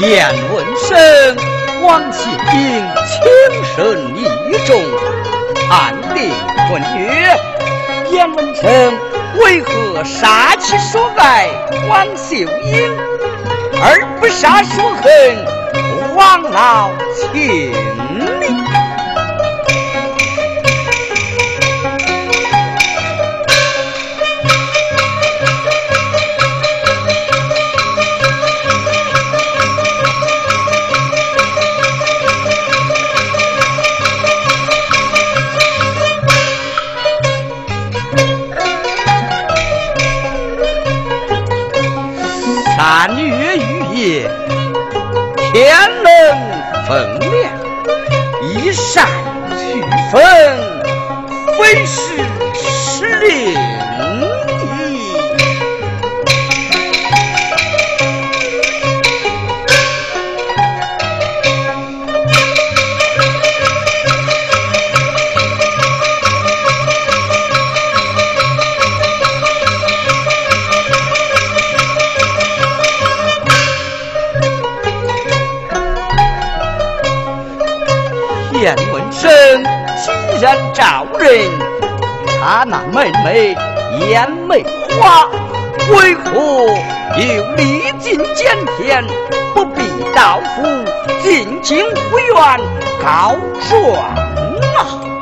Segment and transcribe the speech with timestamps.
[0.00, 1.36] 燕文生、
[1.82, 3.16] 王秀英情
[3.74, 4.18] 深一
[4.66, 4.78] 重，
[5.70, 6.30] 暗定
[6.68, 7.34] 婚约。
[8.10, 8.92] 燕文生
[9.42, 11.48] 为何杀其所爱
[11.88, 12.94] 王秀英，
[13.80, 17.95] 而不杀所恨王老庆？
[46.06, 46.12] 灯
[46.86, 47.52] 分亮，
[48.44, 49.04] 一扇
[49.50, 49.82] 去
[50.12, 50.22] 分。
[80.72, 81.50] 照人
[82.40, 83.56] 他那妹妹
[84.06, 84.64] 眼眉
[84.98, 85.28] 花
[85.90, 86.40] 为何
[87.16, 89.04] 又历尽艰险
[89.54, 89.82] 不必
[90.14, 90.62] 道府
[91.22, 92.34] 尽情不愿
[93.02, 93.36] 告
[93.68, 94.02] 状
[94.76, 95.15] 啊。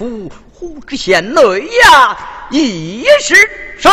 [0.00, 0.30] 言
[0.86, 1.42] 之县内
[1.82, 2.16] 呀，
[2.50, 3.34] 一是
[3.78, 3.88] 是。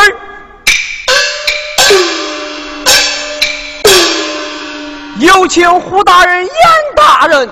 [5.20, 6.54] 有请胡大人、严
[6.96, 7.50] 大人。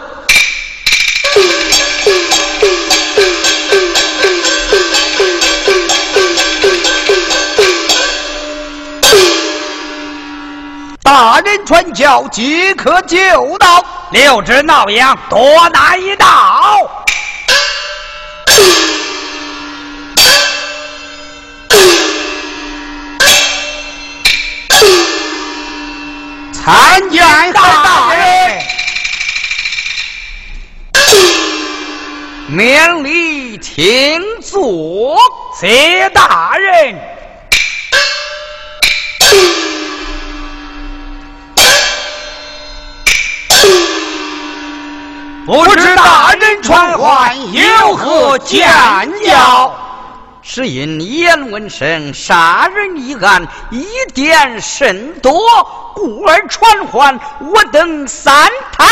[11.02, 13.18] 大人传教即可就
[13.58, 16.53] 到，六只闹羊多难一道。
[26.94, 28.62] 参见大人，
[32.50, 35.18] 免礼，请坐。
[35.60, 36.96] 谢大人，
[45.48, 48.70] 不知大人传唤有何见
[49.26, 49.76] 教？
[50.56, 55.34] 是因严文生杀人一案疑点甚多，
[55.96, 58.88] 故而传唤我等三堂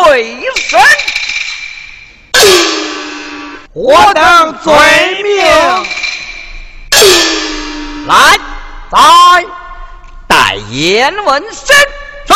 [0.00, 0.80] 会审。
[3.74, 4.72] 我等罪
[5.22, 5.44] 名，
[8.06, 8.38] 来，
[8.90, 9.44] 在
[10.26, 11.76] 待严文生。
[12.28, 12.34] 是。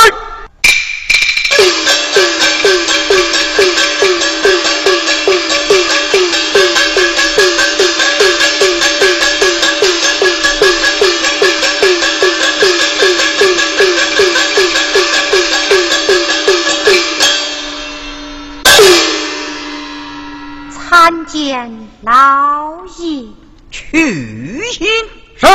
[21.45, 23.27] 见老爷，
[23.73, 24.89] 去信
[25.37, 25.47] 是。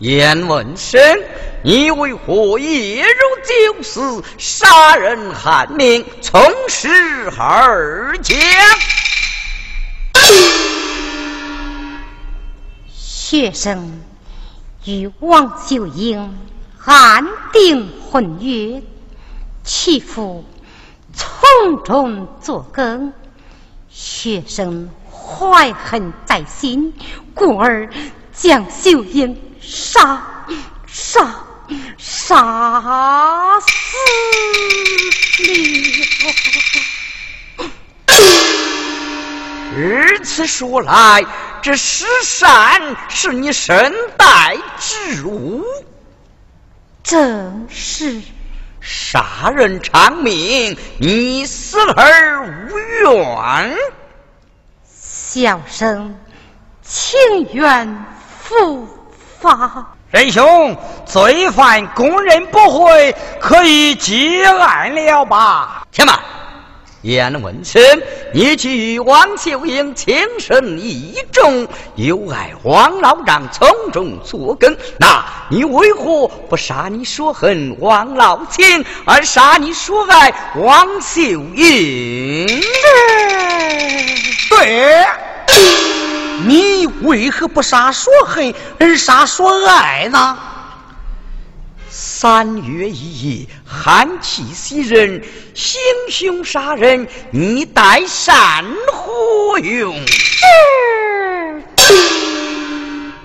[0.00, 1.00] 严文生，
[1.62, 6.88] 你为何夜入酒肆，杀人害命，从实
[7.38, 8.36] 而讲？
[12.92, 14.02] 学生
[14.84, 16.36] 与王秀英
[16.88, 18.82] 暗定婚约，
[19.62, 20.42] 其父
[21.12, 23.12] 从中作梗，
[23.90, 26.94] 学生怀恨在心，
[27.34, 27.90] 故而
[28.32, 29.38] 将秀英。
[29.60, 30.46] 杀
[30.86, 31.44] 杀
[31.98, 33.66] 杀死
[37.58, 37.68] 了！
[39.76, 41.26] 如此说来，
[41.60, 45.62] 这石山是你身带之物，
[47.08, 48.20] 正是
[48.82, 53.78] 杀人偿命，你死而无怨，
[54.84, 56.14] 小生
[56.82, 57.18] 情
[57.54, 58.04] 愿
[58.42, 58.86] 伏。
[59.40, 65.86] 法仁兄，罪犯供认不讳，可以结案了吧？
[65.90, 66.14] 且慢，
[67.02, 67.80] 严文生，
[68.32, 81.22] 你与王秀英情深意重，又爱王老丈从中作梗，那你为何不杀你所恨王老亲，而杀你所爱王秀
[81.54, 82.46] 英？
[84.50, 85.06] 对。
[86.46, 90.38] 你为何不杀所恨而杀所爱呢？
[92.00, 95.20] 三月一夜，寒气袭人，
[95.52, 100.00] 行凶杀人，你待善何用？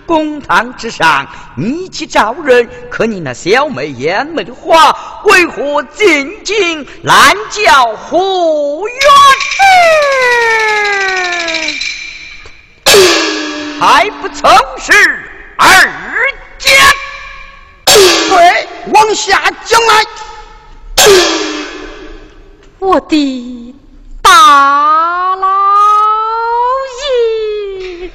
[0.07, 8.97] 公堂之上，你去招人，可你那小妹艳美的花，为何进京拦教胡冤？
[13.79, 14.49] 还不从
[14.79, 14.91] 实
[15.57, 15.67] 而
[16.57, 16.73] 讲？
[18.29, 18.67] 对，
[19.13, 20.05] 下江来。
[22.79, 23.75] 我的
[24.21, 25.47] 大老
[26.99, 28.09] 爷。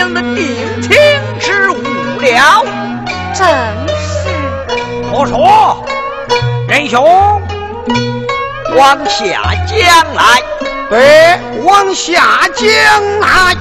[0.00, 0.90] 秀英的定情
[1.38, 1.76] 之物
[2.20, 2.64] 了。
[3.34, 3.46] 正
[3.98, 4.28] 是。
[5.12, 5.84] 我说，
[6.66, 7.04] 仁兄，
[8.76, 10.42] 往下讲来。
[10.88, 12.66] 对，往下讲
[13.20, 13.54] 来。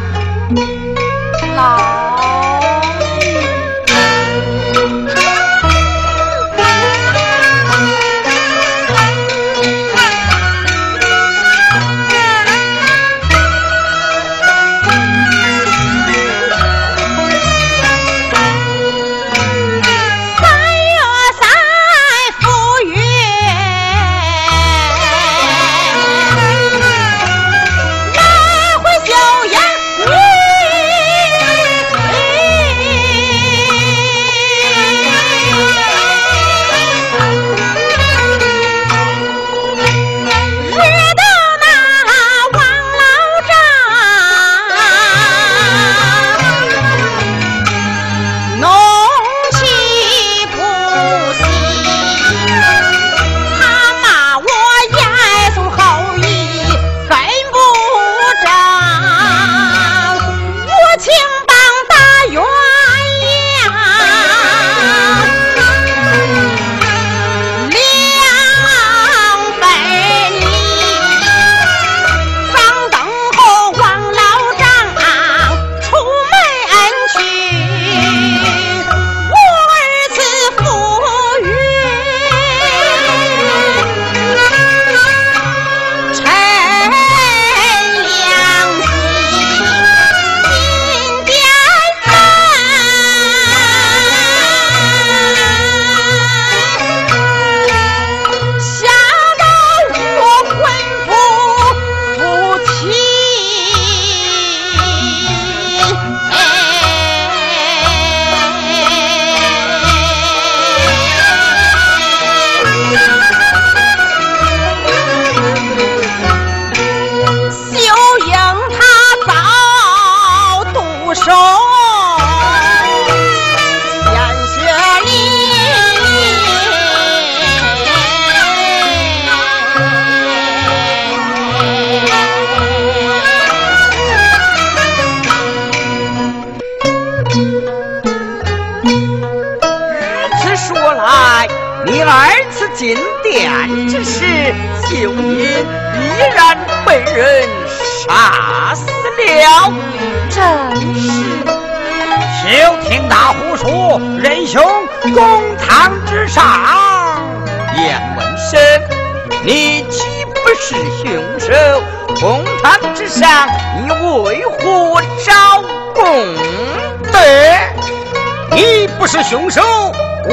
[169.29, 169.61] 凶手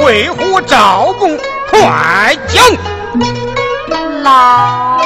[0.06, 1.36] 为虎招供
[1.70, 2.64] 快将！
[4.22, 4.98] 牢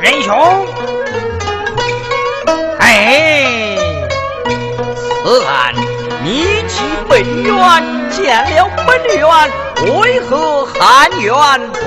[0.00, 0.66] 仁兄，
[2.78, 3.76] 哎，
[5.24, 5.74] 此案
[6.22, 7.52] 你去本院
[8.10, 9.26] 见了本院，
[10.00, 11.34] 为何喊冤
[11.72, 11.80] 不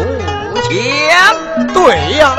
[0.67, 1.74] 讲？
[1.74, 2.38] 对呀，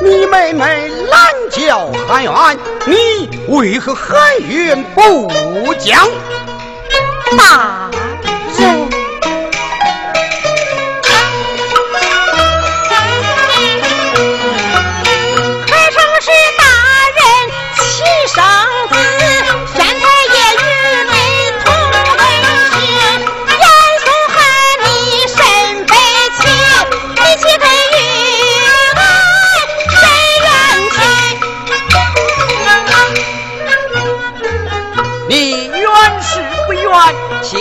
[0.00, 5.30] 你妹妹拦叫喊冤，你为何喊冤不
[5.78, 6.08] 讲？
[7.38, 7.81] 大。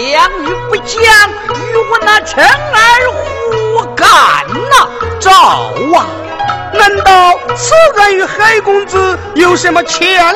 [0.10, 0.96] 两女不讲，
[1.48, 2.50] 与我那陈儿
[3.52, 4.08] 何干
[4.70, 4.90] 呐？
[5.20, 5.32] 赵
[5.96, 6.06] 啊，
[6.74, 10.34] 难道此人与海公子有什么牵连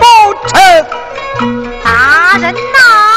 [0.00, 0.04] 不
[0.48, 0.86] 成？
[1.84, 3.15] 大人呐！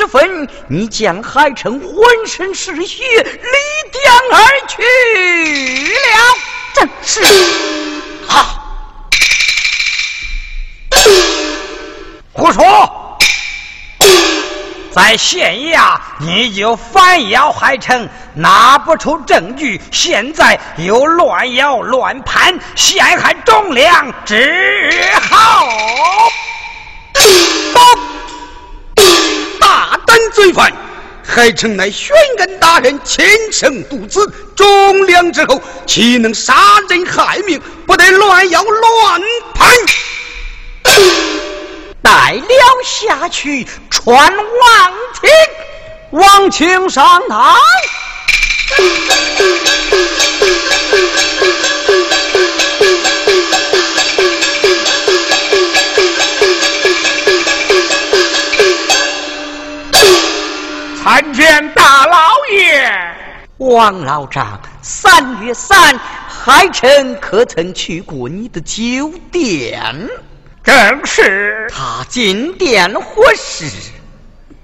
[0.00, 3.28] 时分，你见海城浑身是血，离
[3.92, 4.82] 江而去
[5.92, 6.38] 了。
[6.72, 7.22] 正是。
[8.26, 8.78] 好，
[12.32, 13.18] 胡说！
[14.90, 25.68] 在县衙你就反咬海城，拿不出证据，现在又乱咬乱判，陷害忠良，只好。
[29.70, 30.72] 大胆罪犯
[31.24, 37.62] 还称乃宣恩大人亲生独子，忠良之后，岂能杀人害命？
[37.86, 39.22] 不得乱咬乱
[39.54, 39.68] 判。
[42.02, 45.30] 待了下去，传王庭，
[46.18, 47.54] 王庭上台。
[61.12, 62.88] 参见大老爷，
[63.58, 70.08] 王老丈，三月三，海臣可曾去过你的酒店？
[70.62, 71.66] 正是。
[71.68, 73.66] 他进店何时？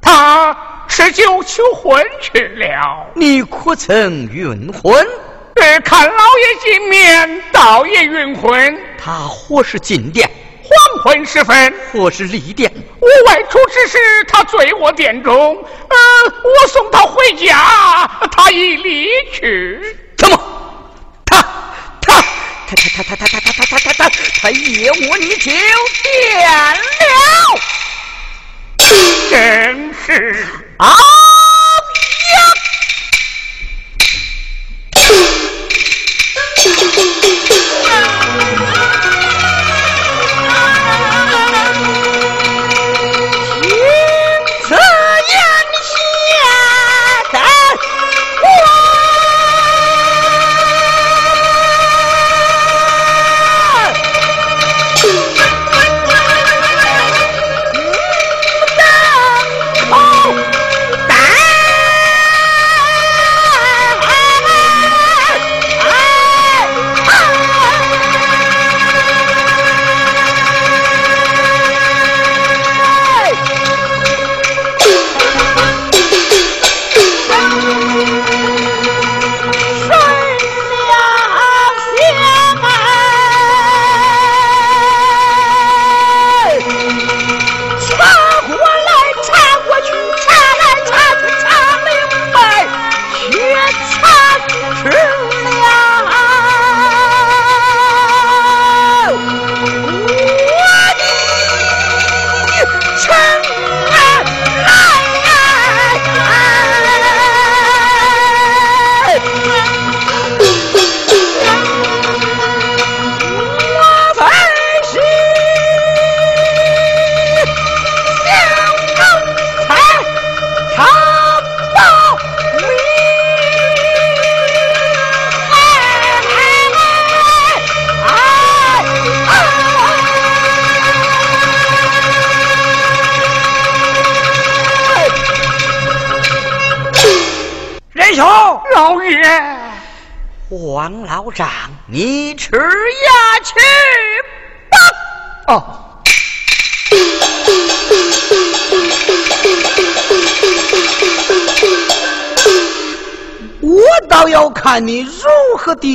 [0.00, 0.56] 他
[0.86, 3.08] 吃酒求婚去了。
[3.16, 5.04] 你可曾允婚？
[5.56, 8.78] 呃，看老爷进面，倒也允婚。
[8.96, 10.30] 他何时进店？
[10.68, 12.72] 黄昏时分，或是离店？
[13.00, 13.98] 我外出之时，
[14.28, 15.56] 他醉卧殿中。
[15.88, 15.96] 呃，
[16.42, 19.96] 我送他回家，他已离去。
[20.16, 20.38] 怎么？
[21.30, 21.42] 他
[22.00, 22.22] 他
[22.66, 25.52] 他他他他他他他他他他他他夜卧你酒
[26.02, 26.76] 店了？
[29.30, 30.46] 真是
[30.78, 30.86] 啊！
[37.82, 39.05] 王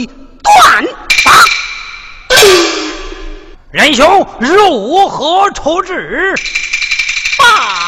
[0.06, 0.84] 的断
[1.24, 1.32] 法。
[3.72, 6.36] 仁兄如何处置？
[7.38, 7.81] 罢。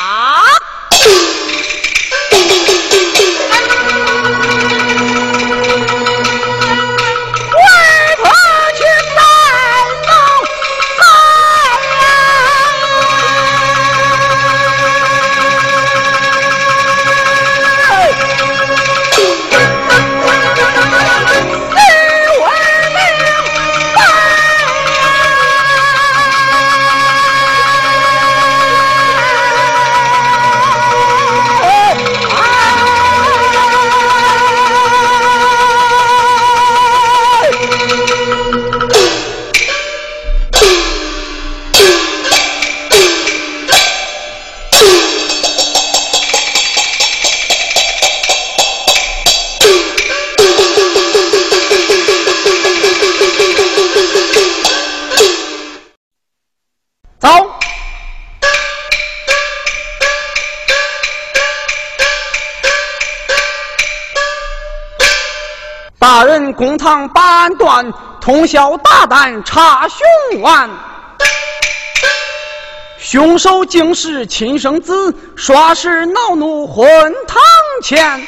[66.84, 70.70] 堂把案断，通宵大胆查凶案。
[72.98, 76.86] 凶手竟是亲生子，耍是恼怒混
[77.26, 77.42] 堂
[77.82, 78.28] 前。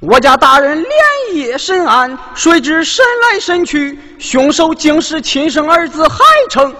[0.00, 6.18] 我家大人连夜审案，谁知审来审去，凶手竟是亲生儿子海
[6.50, 6.74] 城。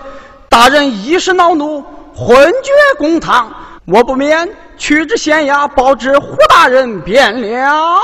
[0.50, 1.82] 大人一时恼怒，
[2.14, 3.50] 昏厥公堂，
[3.86, 7.98] 我不免去至县衙报知胡大人便了。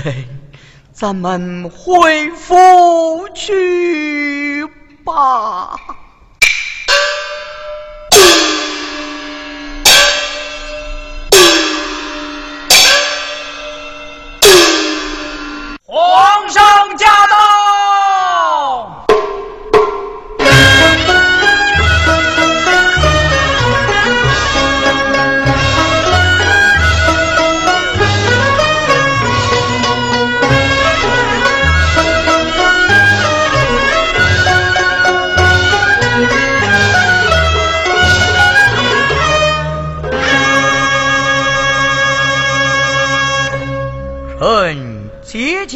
[0.00, 0.24] 哎，
[0.92, 4.66] 咱们回府去
[5.04, 5.76] 吧。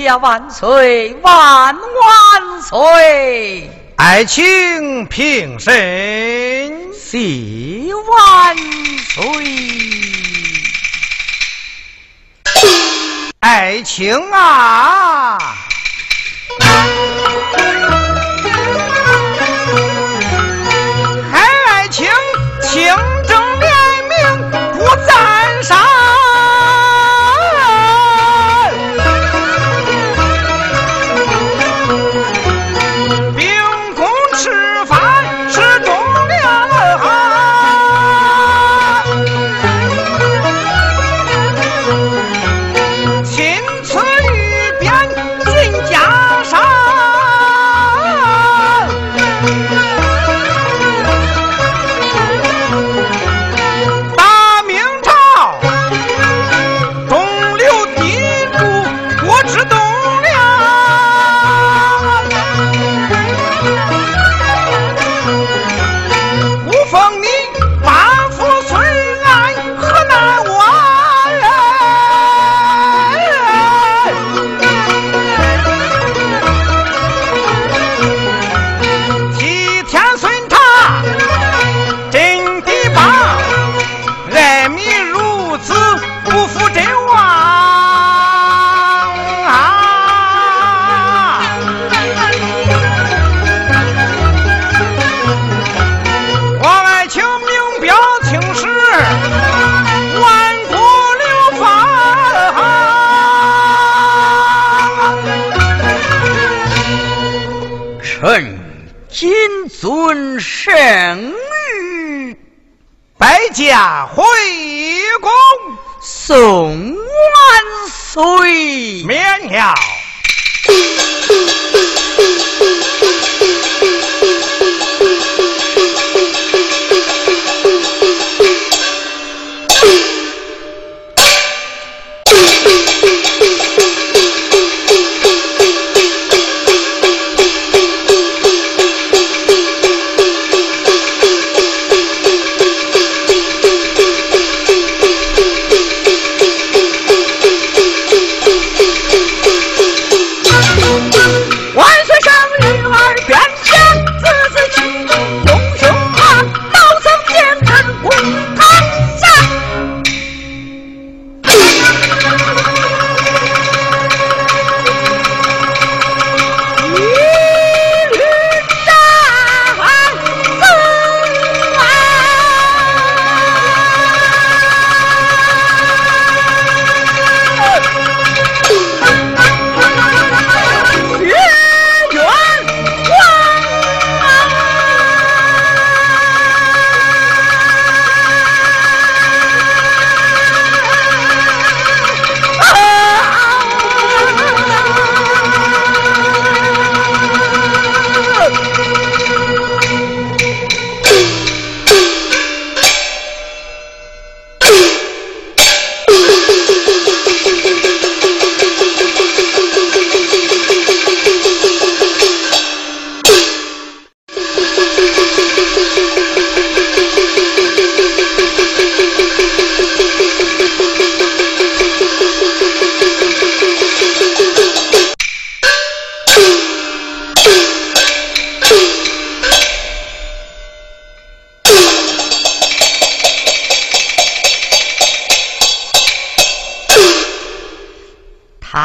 [0.08, 3.70] 呀，万岁，万万岁！
[3.96, 8.56] 爱卿平身，喜万
[9.10, 9.22] 岁。
[13.40, 15.38] 爱卿啊！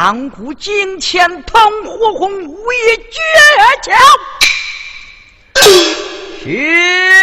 [0.04, 3.22] 盘古金钱汤火红无一绝
[3.84, 3.94] 情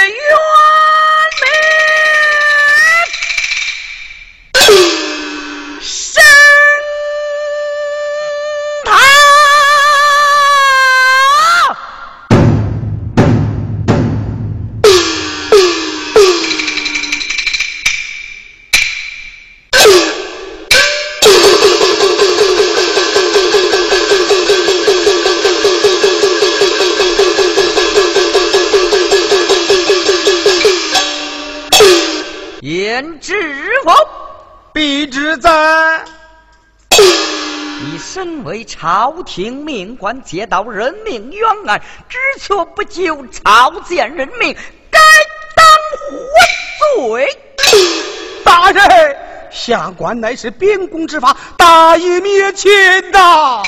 [38.81, 44.57] 朝廷命官，接到人命冤案，知错不救，朝见人命，
[44.91, 44.99] 该
[45.55, 45.67] 当
[46.01, 46.17] 活
[47.13, 47.29] 罪。
[48.43, 49.17] 大人，
[49.51, 52.71] 下官乃是秉公执法，大义灭亲
[53.11, 53.63] 呐！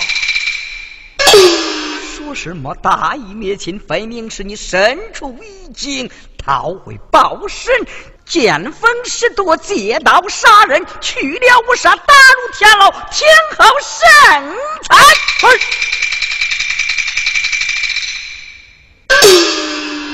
[2.16, 7.74] 说什么大义灭亲，分明是你身处异境，逃回报身。
[8.32, 14.56] 见风使舵，借刀杀人，去了无杀，打入天牢，天后圣
[14.88, 14.96] 裁。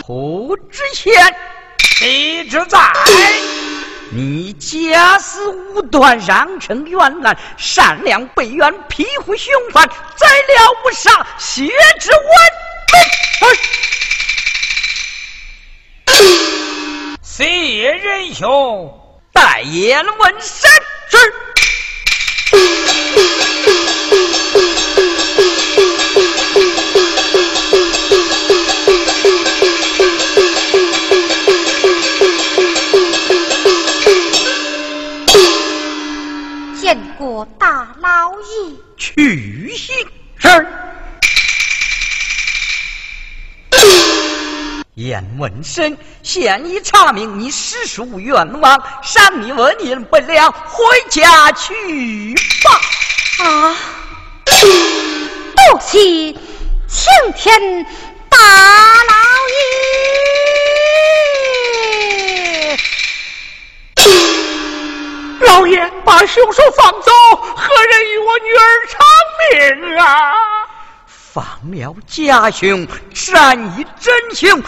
[0.03, 1.33] 胡知县，
[2.03, 2.81] 一直在。
[4.11, 11.69] 你假死无端，让成冤案，善良被冤，庇护凶犯，宰了无杀，血
[12.01, 12.29] 之文。
[17.97, 18.93] 仁兄，
[19.33, 20.69] 代言问神
[36.81, 39.48] 见过大老爷，去
[45.09, 52.71] 言问身，现已查明你实属冤枉，赏你问银不良，回家去吧。
[53.43, 53.75] 啊！
[54.45, 54.55] 多
[55.81, 55.99] 谢
[56.87, 57.87] 青天
[58.29, 59.15] 大老
[59.55, 59.57] 爷，
[65.41, 67.11] 老爷把凶手放走，
[67.57, 69.01] 何人与我女儿偿
[69.41, 70.35] 命啊？
[71.07, 74.63] 放了家兄，斩一真凶。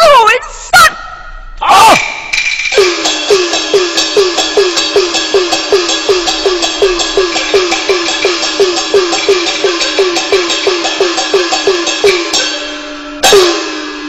[0.00, 0.80] 再罪三，
[1.58, 1.94] 好。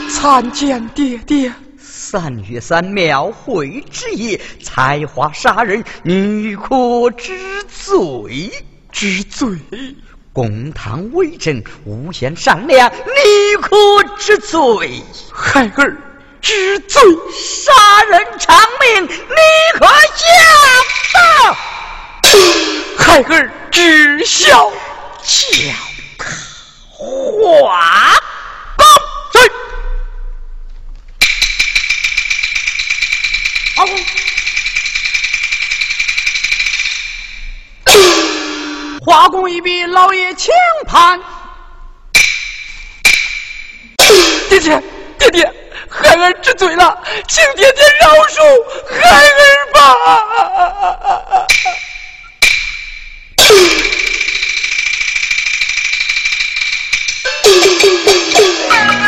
[0.09, 1.51] 参见爹爹。
[1.77, 8.49] 三月三庙会之夜，才华杀人，女哭之罪？
[8.91, 9.57] 之罪。
[10.33, 13.75] 公堂为证，无限善良，你可
[14.17, 15.03] 知罪？
[15.33, 15.97] 孩儿
[16.41, 17.01] 知罪。
[17.33, 19.09] 杀人偿命，你
[19.77, 20.23] 可晓
[21.43, 21.53] 得？
[22.97, 24.71] 孩儿知晓。
[25.21, 25.73] 叫
[26.89, 28.13] 花
[28.77, 28.85] 公
[29.31, 29.51] 罪。
[33.75, 33.95] 华公
[39.29, 40.53] 公一笔，老爷轻
[40.87, 41.19] 判。
[44.49, 44.83] 爹爹，
[45.17, 45.53] 爹爹，
[45.89, 48.41] 孩儿知罪了，请爹爹饶恕
[48.89, 49.77] 孩儿吧。
[57.43, 59.00] thank you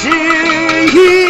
[0.00, 0.08] 是
[0.94, 1.27] 一。